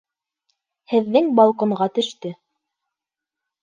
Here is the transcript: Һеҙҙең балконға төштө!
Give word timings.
Һеҙҙең 0.95 1.31
балконға 1.43 1.91
төштө! 2.01 2.37